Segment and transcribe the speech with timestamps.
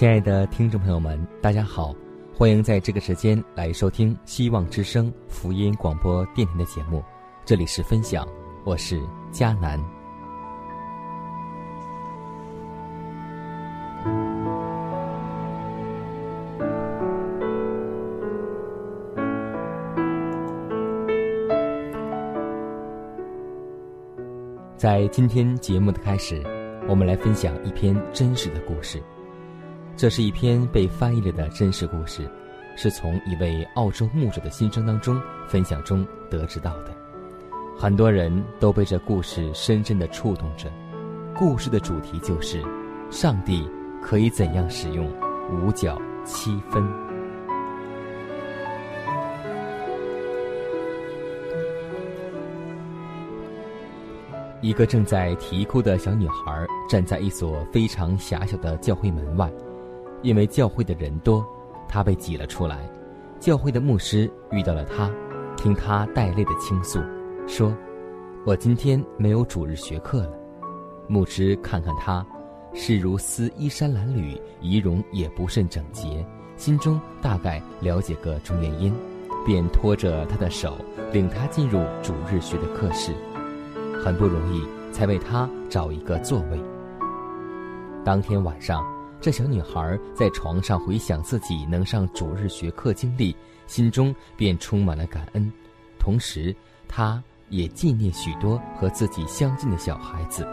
[0.00, 1.94] 亲爱的听众朋友们，大家好，
[2.34, 7.04] 欢迎在这个时间来收听希望之声福音广播电台的节目，
[7.44, 8.26] 这里是分享，
[8.64, 8.98] 我是
[9.30, 9.78] 佳南。
[24.78, 26.42] 在今天节目的开始，
[26.88, 28.98] 我们来分享一篇真实的故事。
[29.96, 32.26] 这是一篇被翻译了的真实故事，
[32.74, 36.94] 是从一位澳洲牧者的心声当中分享中得知到的。
[37.78, 40.72] 很多人都被这故事深深的触动着。
[41.36, 42.62] 故事的主题就是：
[43.10, 43.68] 上帝
[44.02, 45.06] 可以怎样使用
[45.50, 46.82] 五角七分？
[54.62, 59.50] 一个正在啼哭的小女孩站在一所非常狭小的教会门外。
[60.22, 61.46] 因为教会的人多，
[61.88, 62.88] 他被挤了出来。
[63.38, 65.10] 教会的牧师遇到了他，
[65.56, 67.00] 听他带泪的倾诉，
[67.46, 67.74] 说
[68.44, 70.32] ：“我今天没有主日学课了。”
[71.08, 72.24] 牧师看看他，
[72.74, 76.24] 是如丝衣衫褴褛，仪容也不甚整洁，
[76.56, 78.92] 心中大概了解个中原因，
[79.46, 80.76] 便拖着他的手，
[81.12, 83.14] 领他进入主日学的课室。
[84.04, 86.60] 很不容易才为他找一个座位。
[88.04, 88.84] 当天晚上。
[89.20, 93.36] 这小女孩在床上回想自己能上主日学课经历，
[93.66, 95.52] 心中便充满了感恩，
[95.98, 96.56] 同时，
[96.88, 100.48] 她也纪念许多和自己相近的小孩子。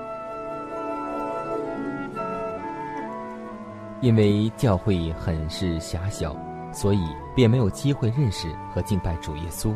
[4.01, 6.35] 因为教会很是狭小，
[6.73, 6.99] 所以
[7.33, 9.73] 便没有机会认识和敬拜主耶稣。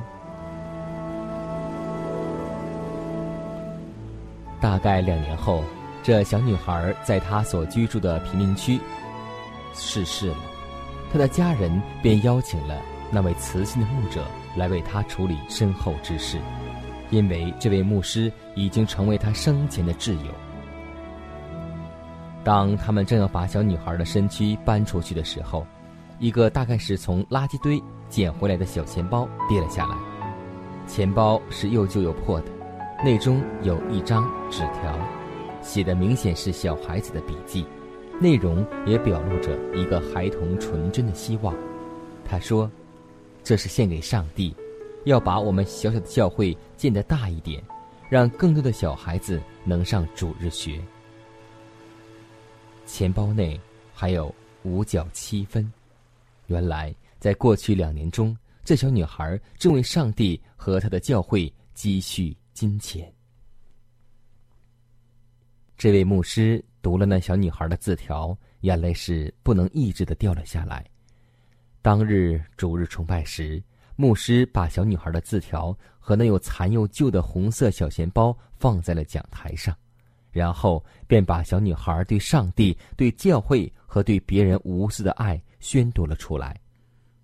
[4.60, 5.64] 大概两年后。
[6.04, 8.80] 这小女孩在她所居住的贫民区
[9.74, 10.38] 逝世了，
[11.12, 12.82] 她的家人便邀请了
[13.12, 14.26] 那位慈心的牧者
[14.56, 16.40] 来为她处理身后之事，
[17.10, 20.32] 因为这位牧师已经成为她生前的挚友。
[22.44, 25.66] 当他们正要把小女孩的身躯搬出去的时候，
[26.18, 27.80] 一个大概是从垃圾堆
[28.10, 29.96] 捡回来的小钱包跌了下来，
[30.88, 32.48] 钱包是又旧又破的，
[33.04, 35.21] 内中有一张纸条。
[35.62, 37.66] 写的明显是小孩子的笔记，
[38.20, 41.56] 内容也表露着一个孩童纯真的希望。
[42.26, 42.70] 他说
[43.44, 44.56] ：“这是献给上帝，
[45.06, 47.64] 要把我们小小的教会建得大一点，
[48.10, 50.82] 让更多的小孩子能上主日学。”
[52.86, 53.60] 钱包内
[53.94, 54.34] 还有
[54.64, 55.72] 五角七分。
[56.48, 58.36] 原来，在过去两年中，
[58.66, 63.12] 这小女孩正为上帝和她的教会积蓄金钱。
[65.82, 70.86] 这位牧师读了那小女孩的字条，眼泪是不能抑制的掉了下来。
[71.82, 73.60] 当日主日崇拜时，
[73.96, 79.76] 牧师把小女孩的字条和那又残又旧的红色小钱包放在了讲台上，
[80.32, 86.56] 然后便把小女孩对上帝、对教会和对别人无私的爱宣读了出来。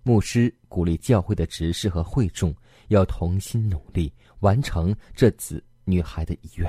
[0.02, 2.52] 牧师鼓励教会的执事和会众
[2.88, 6.68] 要同心努力，完成这子女孩的遗愿。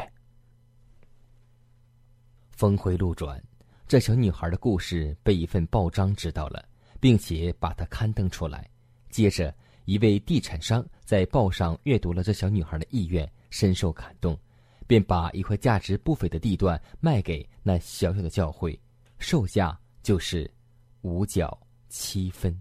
[2.59, 3.41] 峰回路转，
[3.87, 6.61] 这小女孩的故事被一份报章知道了，
[6.99, 8.69] 并且把它刊登出来。
[9.09, 14.37] 接着，一位地产商在报上阅读了这小女孩的意愿，深受感动，
[14.87, 18.77] 便把一块价值不菲的地段卖给那小小的教会，
[19.19, 20.51] 售价就是
[21.03, 21.57] 五角
[21.87, 22.53] 七分。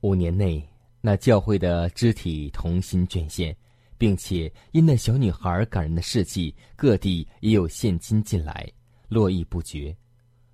[0.00, 0.68] 五年内，
[1.00, 3.56] 那教会的肢体同心捐献，
[4.02, 8.68] 并且因那小女孩感人的事迹，各地也有现金进来，
[9.08, 9.96] 络绎不绝。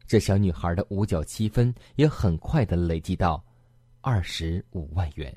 [0.06, 3.42] 这小女孩的五角七分也很快的累积到
[4.02, 5.34] 二十五万元。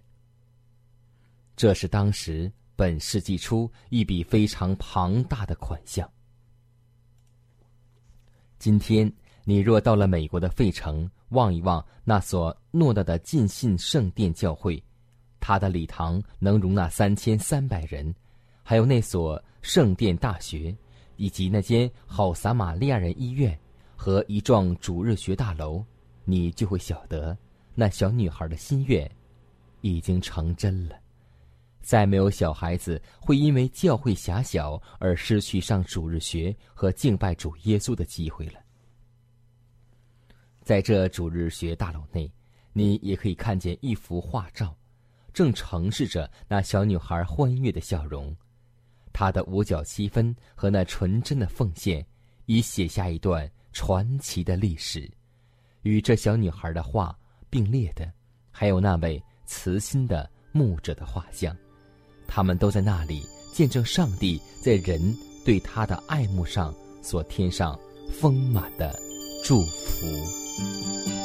[1.55, 6.05] 这是当时本世纪初一笔非常庞大的款项。
[8.59, 9.09] 今天
[9.45, 14.83] 你若到了美国的费城，望一望那所偌大的浸信圣殿教会，
[15.41, 18.15] 他的礼堂能容纳三千三百人，
[18.63, 20.73] 还有那所圣殿大学，
[21.17, 23.59] 以及那间好撒玛利亚人医院。
[24.03, 25.85] 和一幢主日学大楼，
[26.25, 27.37] 你就会晓得，
[27.75, 29.07] 那小女孩的心愿
[29.81, 30.95] 已经成真了。
[31.83, 38.59] 再没有小孩子会因为教会狭小而失去上主日学和敬拜主耶稣的机会了。
[40.63, 42.31] 在这主日学大楼内，
[42.73, 44.75] 你也可以看见一幅画照，
[45.33, 48.35] 正呈示着那小女孩欢悦的笑容。
[49.13, 52.05] 她的五角七分和那纯真的奉献，
[52.45, 53.49] 已写下一段。
[53.73, 55.09] 传奇的历史，
[55.83, 57.17] 与这小女孩的画
[57.49, 58.11] 并列的，
[58.51, 61.55] 还有那位慈心的牧者的画像，
[62.27, 65.01] 他们都在那里见证上帝在人
[65.45, 67.79] 对他的爱慕上所添上
[68.11, 68.93] 丰满的
[69.41, 71.20] 祝福。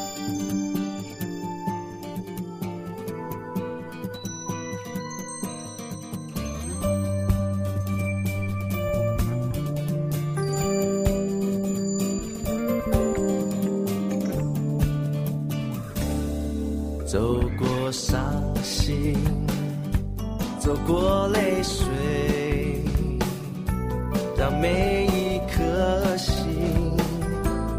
[17.06, 18.20] 走过伤
[18.64, 19.14] 心
[20.58, 21.86] 走过泪水
[24.36, 26.36] 让每一颗心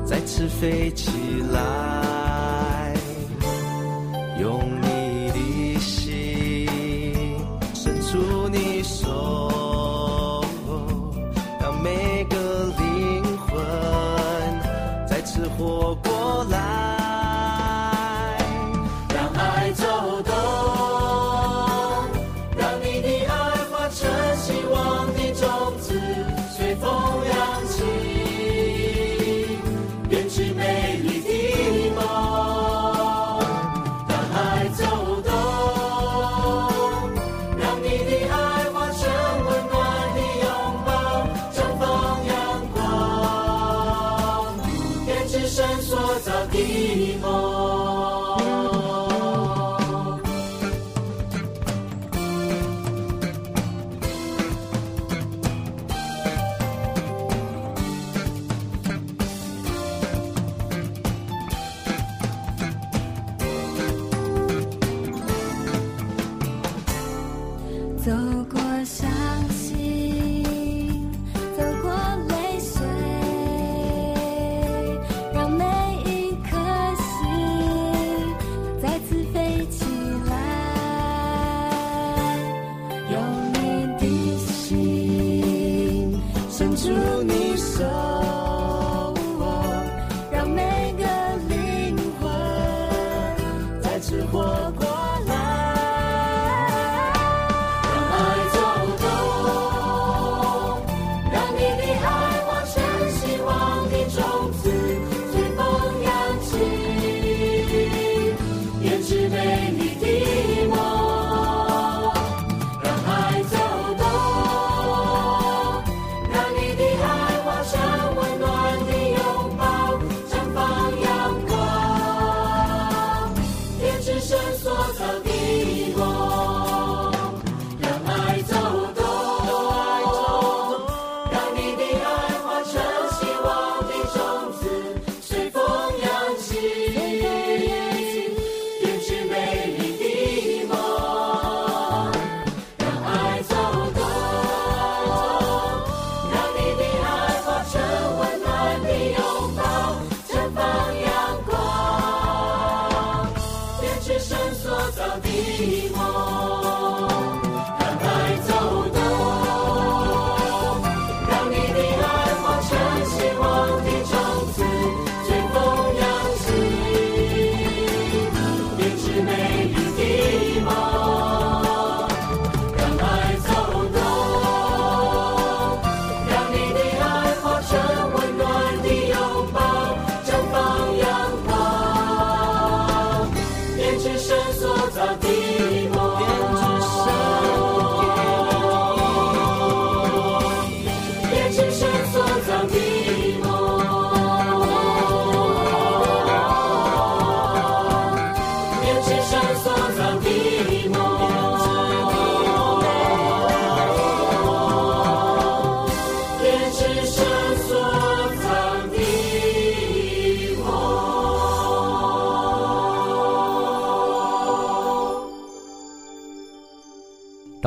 [0.06, 1.12] 再次飞起
[1.52, 1.97] 来。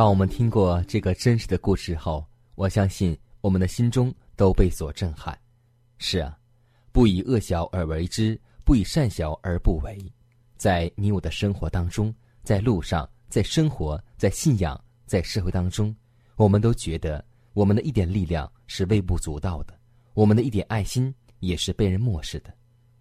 [0.01, 5.39] 当我们听过这个真实的故事后，我相信我们的心中都被所震撼。
[5.99, 6.39] 是啊，
[6.91, 9.99] 不以恶小而为之，不以善小而不为。
[10.57, 15.95] 在你我的生活当中，在路上，在生活，在信仰，在社会当中，
[16.37, 19.79] 我们都觉得我们的一点力量是微不足道的，
[20.15, 22.51] 我们的一点爱心也是被人漠视的。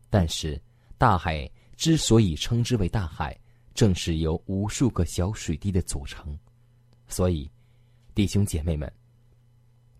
[0.09, 0.61] 但是，
[0.97, 3.33] 大海之所以称之为大海，
[3.73, 6.37] 正是由无数个小水滴的组成。
[7.09, 7.49] 所以，
[8.15, 8.91] 弟兄姐妹们，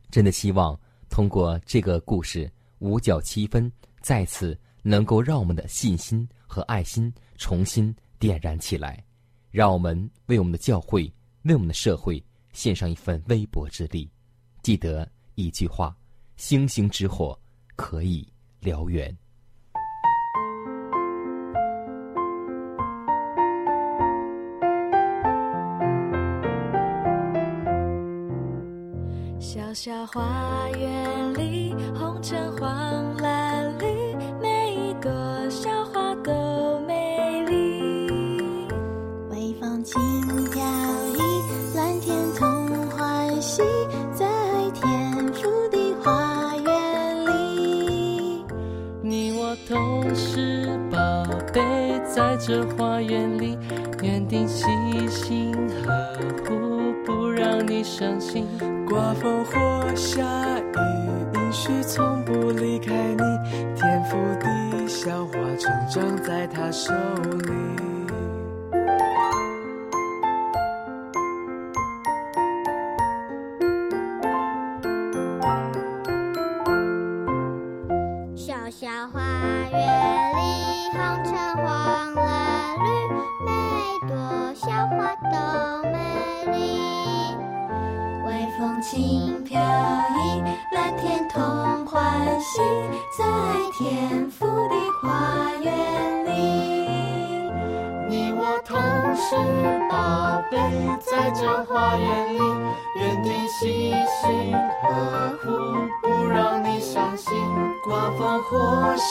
[0.09, 9.03] 真的希望通过这个故事五角七分，再次能够让我们的信心和爱心重新点燃起来，
[9.51, 11.11] 让我们为我们的教会、
[11.41, 12.23] 为我们的社会
[12.53, 14.09] 献上一份微薄之力。
[14.61, 15.95] 记得一句话：
[16.35, 17.37] 星星之火
[17.75, 18.27] 可以
[18.61, 19.15] 燎原。
[29.39, 33.86] 小小花园里，红橙黄蓝绿，
[34.41, 35.10] 每一朵
[35.50, 38.67] 小花都美丽。
[39.31, 39.98] 微风轻
[40.51, 40.62] 飘
[41.15, 41.22] 逸，
[41.74, 43.63] 蓝天同欢喜，
[44.13, 44.27] 在
[44.74, 48.43] 天父的花园里。
[49.01, 50.98] 你我都是宝
[51.53, 51.62] 贝，
[52.05, 53.58] 在这花园里，
[54.03, 54.65] 园丁细
[55.08, 55.55] 心
[55.86, 58.46] 呵护，不让你伤心。
[58.89, 60.24] 刮风或下
[60.60, 63.24] 雨，应许从不离开你。
[63.75, 67.88] 天赋的小花成长在他手里。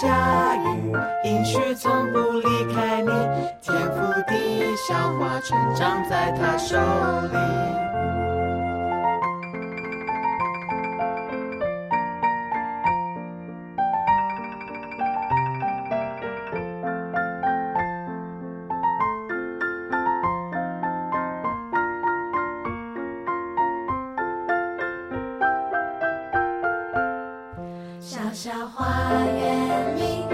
[0.01, 0.93] 下雨，
[1.25, 3.11] 应许从不离开你。
[3.61, 3.97] 天赋
[4.29, 6.77] 的小花成长在他手
[28.09, 28.87] 小小花
[29.27, 30.28] 园里，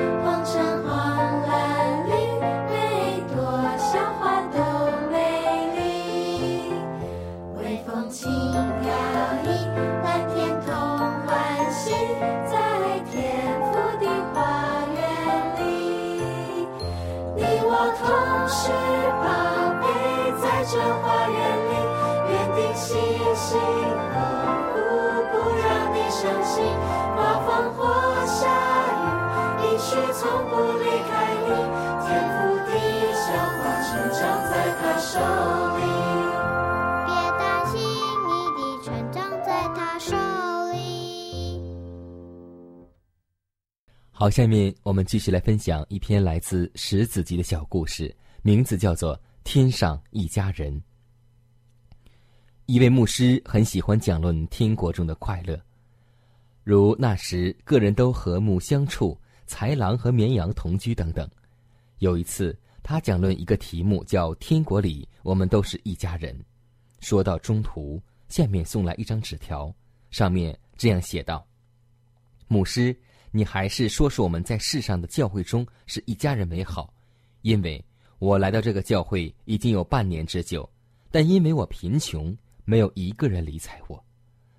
[35.21, 40.15] 别担心，你的成长在他手
[40.73, 41.61] 里。
[44.11, 50.73] 好，下面我们继续来分享一篇来自石子集的小故事，名字叫做《天上一家人》。
[52.67, 55.61] 一位牧师很喜欢讲论天国中的快乐，
[56.63, 61.29] 如那时个人都和睦相处，豺狼和绵羊同居等等。
[61.99, 66.39] 有一次，他讲论一个题目叫“天国里我们都是一家人”。
[67.01, 69.75] 说到中途，下面送来一张纸条，
[70.13, 71.45] 上面这样写道
[72.47, 72.97] ：“牧师。”
[73.37, 76.95] 你还是说说我们在世上的教会中是一家人为好，
[77.43, 77.85] 因为
[78.21, 80.71] 我来到这个教会已经有半年之久，
[81.11, 82.33] 但因为我贫穷，
[82.65, 84.01] 没有一个人理睬我，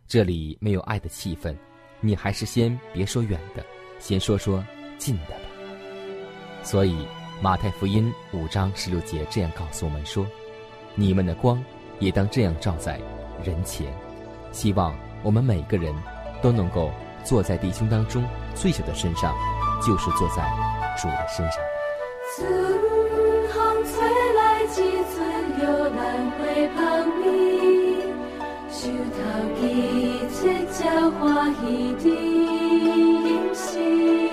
[0.08, 1.56] 这里没有爱的气氛。
[2.02, 3.66] 你还是先别说远的，
[3.98, 4.62] 先说说
[4.98, 5.48] 近的吧。
[6.62, 7.08] 所以
[7.42, 10.26] 马太福音五章十六节这样告诉我们说
[10.96, 11.64] ：“你们的光
[12.00, 13.00] 也当这样照在
[13.44, 13.94] 人前。”
[14.52, 15.94] 希望我们每个人
[16.42, 16.92] 都能够。
[17.26, 18.24] 坐在弟兄当中
[18.54, 19.36] 最小的身上，
[19.82, 20.48] 就是坐在
[20.96, 21.60] 主的身上。
[22.36, 22.48] 春
[23.50, 23.94] 风吹
[24.36, 24.76] 来一
[25.10, 25.18] 阵
[25.64, 26.80] 摇篮花香
[27.24, 27.26] 味，
[28.70, 28.78] 树
[29.10, 29.18] 头
[29.60, 29.64] 记
[30.30, 30.38] 切
[30.68, 31.66] 才欢喜
[31.96, 34.25] 的饮食，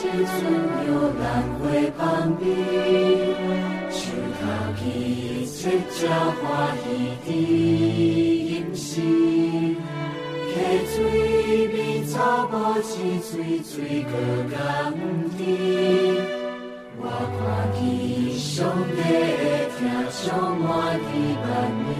[0.00, 0.32] 来，青春
[0.86, 1.24] 又兰
[1.58, 1.62] 花
[1.98, 2.00] 旁
[2.36, 2.42] 边，
[3.90, 4.00] 树
[4.40, 4.42] 头
[4.78, 4.82] 起
[5.46, 5.58] 切
[6.00, 6.08] 鸟
[6.40, 6.44] 欢
[6.78, 6.84] 喜
[7.26, 8.88] 的吟诗，
[10.48, 10.56] 溪
[10.88, 10.96] 水
[11.68, 12.14] 边草
[12.50, 12.90] 木青
[13.22, 13.28] 水
[13.62, 14.12] 水过
[14.50, 14.58] 甘
[15.36, 15.38] 甜，
[16.96, 17.02] 我
[17.36, 17.40] 看
[17.74, 17.78] 见
[18.38, 18.48] 上
[18.96, 18.98] 帝
[19.76, 19.78] 听
[20.10, 20.24] 充
[20.60, 21.02] 满的
[21.42, 21.48] 万
[21.84, 21.99] 年。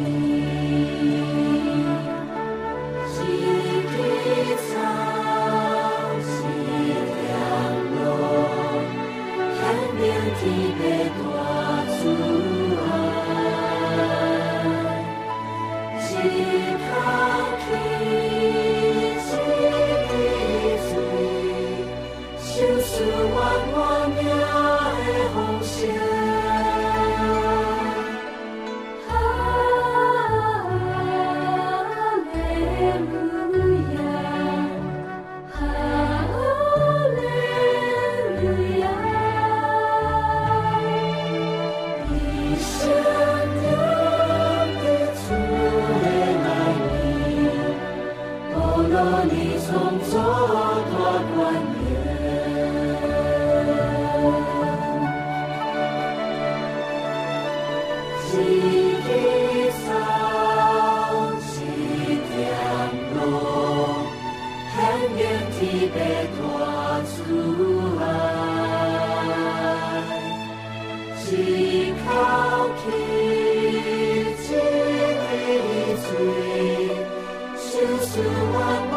[78.53, 78.90] 出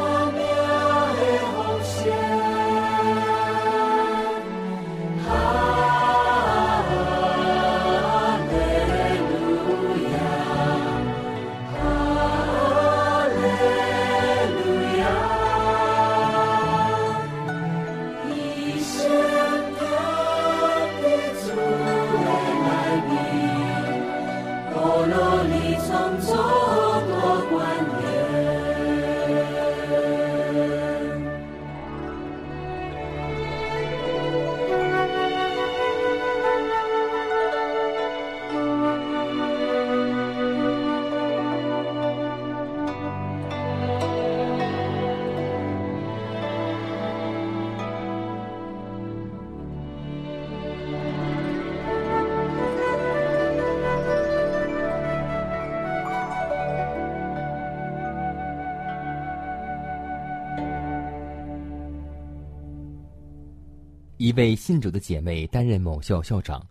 [64.23, 66.65] 一位信主的姐妹担任某校校长，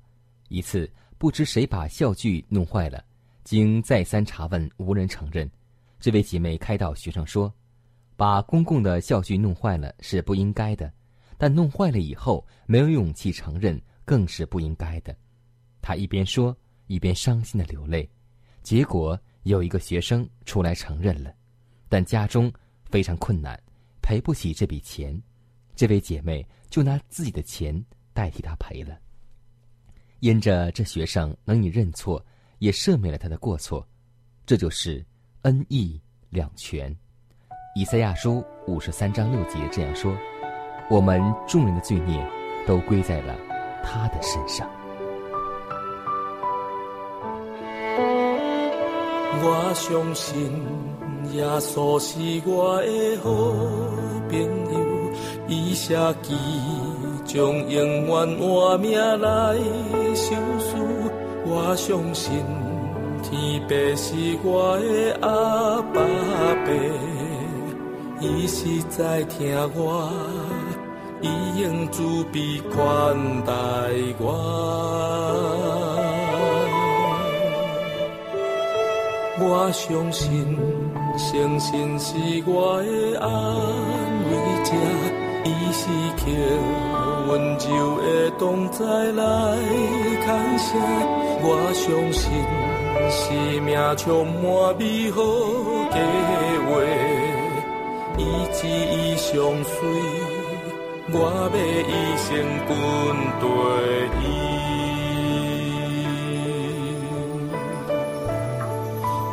[0.48, 3.04] 一次不知谁把校具弄坏了，
[3.44, 5.46] 经再三查问无人承认。
[6.00, 7.52] 这位姐妹开导学生说
[8.16, 10.90] ：“把公共的校具弄坏了是不应该的，
[11.36, 15.14] 但弄坏了以后没有勇气承认更是不应该的。”
[15.82, 18.08] 她一边说，一边伤心的流泪。
[18.62, 21.30] 结果有一个学生出来承认了，
[21.90, 22.50] 但家中
[22.86, 23.62] 非常困难，
[24.00, 25.22] 赔不起这笔钱。
[25.74, 28.98] 这位姐妹就拿自己的钱代替他赔了。
[30.20, 32.24] 因着这学生能以认错，
[32.60, 33.86] 也赦免了他的过错，
[34.46, 35.04] 这就是
[35.42, 36.96] 恩义两全。
[37.76, 40.16] 以赛亚书五十三章六节这样说
[40.88, 42.26] ：“我们众人的罪孽
[42.66, 43.36] 都归在了
[43.84, 44.66] 他的身上。”
[49.44, 50.50] 我相信
[51.34, 53.30] 耶稣是我的好
[54.30, 54.38] 朋
[54.72, 54.91] 友，
[55.52, 56.34] 伊舍己
[57.26, 59.54] 将永远换命来
[60.14, 60.74] 受死。
[61.44, 62.32] 我相信
[63.22, 66.00] 天父是我的阿爸
[66.64, 66.72] 爸，
[68.18, 70.08] 伊实在听我，
[71.20, 71.28] 伊
[71.60, 73.52] 用慈悲款待
[74.18, 74.24] 我。
[79.38, 80.56] 我相信，
[81.18, 82.14] 相信是
[82.46, 83.28] 我的安
[84.30, 84.30] 慰
[84.64, 84.72] 者，
[85.44, 85.82] 伊是
[87.28, 89.22] 温柔的同在来
[90.24, 90.68] 感谢，
[91.42, 92.22] 我相信
[93.10, 93.20] 生
[93.64, 94.42] 命充满
[94.78, 95.18] 美好
[95.90, 95.96] 计
[96.68, 96.70] 划，
[98.18, 98.20] 一
[98.52, 99.32] 直以相
[99.64, 99.74] 随，
[101.12, 101.14] 我
[101.50, 101.56] 要
[101.88, 102.28] 一生
[102.68, 102.70] 跟
[103.40, 103.44] 对
[104.22, 104.24] 伊，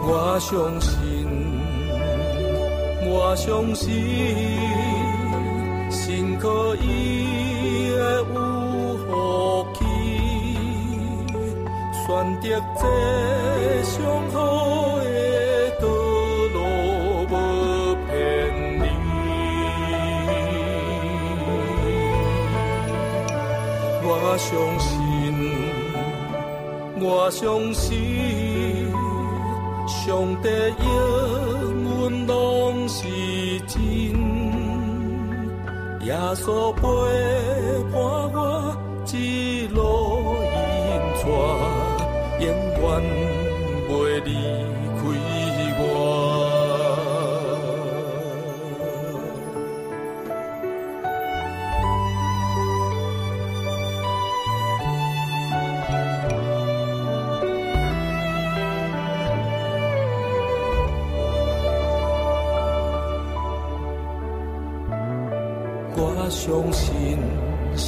[0.08, 0.50] 我相
[0.82, 0.98] 信，
[3.06, 4.98] 我相信。
[6.10, 7.98] 心可伊会
[8.34, 8.38] 有
[9.06, 9.08] 福
[9.76, 9.80] 气，
[12.02, 12.08] 选
[12.41, 12.43] 择
[12.80, 12.82] 这
[13.84, 13.93] 上
[14.32, 14.36] 好
[15.04, 15.08] 的
[15.80, 15.86] 道
[16.56, 16.58] 路，
[17.30, 17.32] 无
[18.08, 18.12] 偏
[18.80, 18.84] 离。
[24.02, 24.89] 我相信，
[27.00, 28.91] 我相信，
[29.88, 30.50] 上帝
[30.82, 30.89] 应
[31.86, 32.34] 允拢
[32.89, 33.06] 是。
[36.10, 36.82] 耶稣陪
[37.91, 38.02] 伴
[38.34, 38.76] 我
[39.13, 39.78] 一路
[40.89, 40.89] 引
[41.22, 41.24] 带，
[42.39, 42.48] 永
[42.80, 42.82] 远
[43.88, 43.89] 袂
[44.24, 44.28] 离
[44.98, 45.02] 开。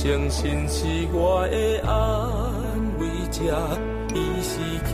[0.04, 1.94] 相信是我的安
[2.98, 3.40] 慰者，
[4.16, 4.90] 伊是刻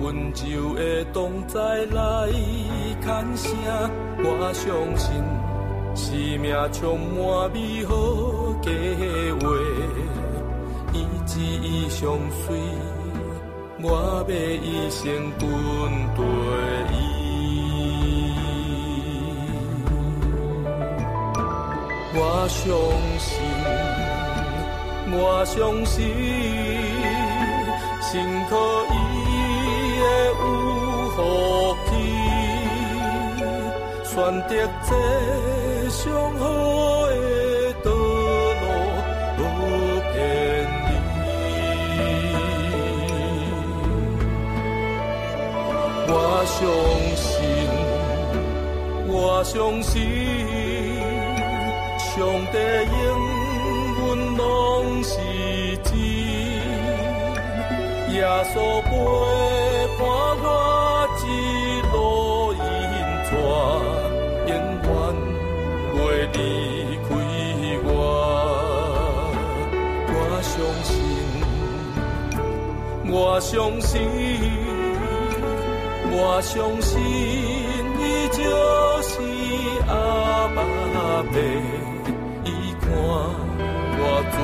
[0.00, 2.30] 温柔的同在来
[3.02, 3.50] 牵声。
[4.22, 5.10] 我相信，
[5.96, 6.06] 生
[6.40, 7.92] 命充满美好
[8.62, 8.70] 计
[9.40, 9.44] 划，
[10.92, 12.56] 一直以相随，
[13.82, 15.02] 我要一生
[15.36, 15.48] 跟
[16.14, 16.22] 对
[16.94, 16.94] 伊。
[22.18, 22.64] 我相
[23.18, 23.36] 信，
[25.08, 26.04] 我相信，
[28.02, 28.10] 心
[28.50, 28.52] 可
[28.90, 28.94] 伊
[30.00, 30.42] 会有
[31.14, 31.16] 福
[31.86, 31.90] 气，
[34.04, 34.14] 选
[34.48, 34.50] 择
[34.86, 34.90] 这
[35.90, 36.02] 上
[36.38, 36.42] 好
[37.06, 37.14] 的
[37.84, 37.86] 道
[38.60, 38.64] 路，
[39.38, 39.40] 无
[40.12, 40.14] 偏
[40.86, 40.88] 离。
[46.08, 46.10] 我
[46.46, 46.58] 相
[47.16, 47.24] 信，
[49.08, 49.14] 我
[49.44, 49.94] 相信。
[52.16, 52.56] 上帝
[58.16, 58.24] 耶
[58.54, 58.88] 稣陪
[59.98, 60.02] 伴
[60.42, 60.48] 我
[61.20, 61.24] 一
[61.92, 61.94] 路
[62.54, 62.58] 引
[63.26, 63.30] 带，
[64.48, 64.50] 永
[64.82, 64.88] 远
[65.92, 65.96] 袂
[66.32, 66.34] 离
[67.04, 67.08] 开
[67.84, 67.88] 我。
[70.08, 70.10] 我
[70.42, 70.88] 相信，
[73.12, 73.94] 我相信，
[76.10, 76.98] 我相信，
[78.00, 78.38] 伊就
[79.02, 79.12] 是
[79.88, 79.92] 阿
[80.54, 81.24] 爸爸。
[82.80, 82.84] 看
[83.98, 84.00] 我
[84.32, 84.36] 做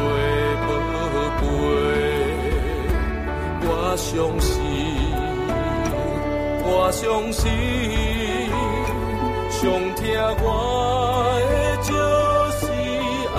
[3.92, 4.57] 我相信，
[6.64, 7.44] 我相信，
[9.50, 9.61] 上
[9.96, 10.02] 听
[10.40, 10.46] 我
[11.52, 11.52] 的
[11.83, 11.92] 就
[12.57, 12.62] 是
[13.37, 13.38] 阿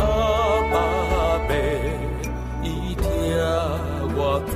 [0.71, 0.75] 爸
[1.47, 1.51] 爸，
[2.61, 3.03] 伊听
[4.15, 4.19] 我
[4.53, 4.55] 最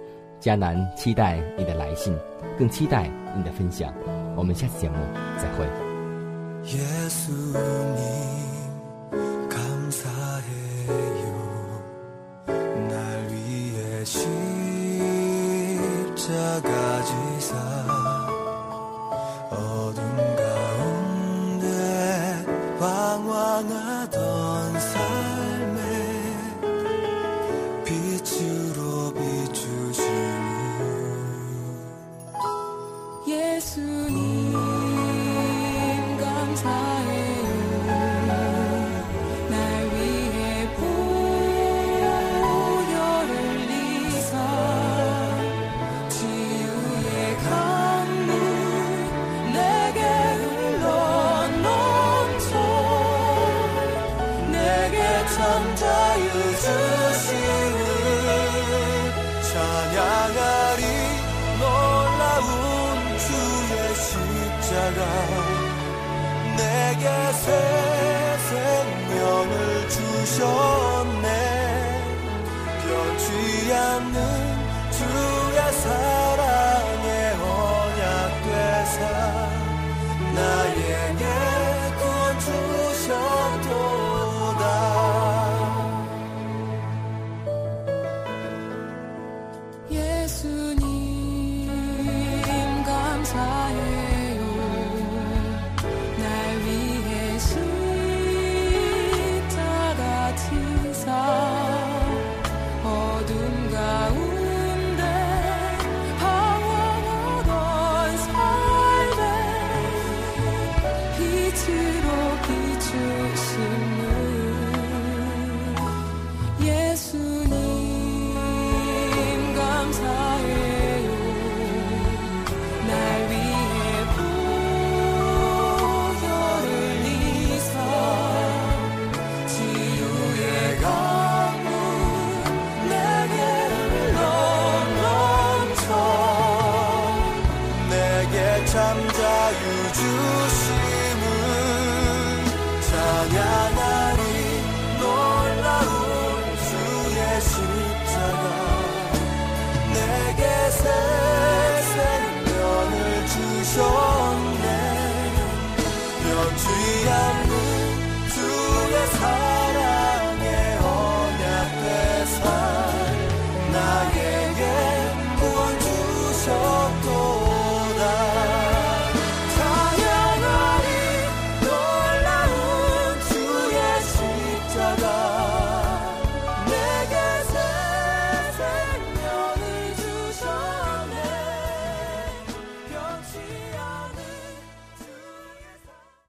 [0.40, 2.16] 迦南期待你的来信，
[2.58, 3.92] 更期待你的分享。
[4.36, 4.96] 我们下次节目
[5.38, 5.66] 再会。
[6.66, 7.60] 예수님
[9.48, 11.24] 감사해요
[12.88, 14.24] 날 위해 십자가
[17.04, 17.29] 지